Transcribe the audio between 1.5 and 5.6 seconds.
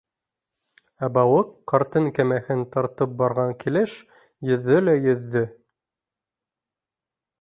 ҡарттың кәмәһен тартып барған килеш йөҙҙө лә йөҙҙө.